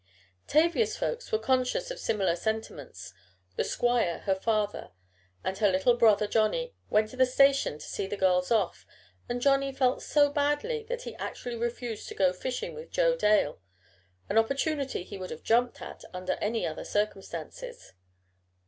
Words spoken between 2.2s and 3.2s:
sentiments.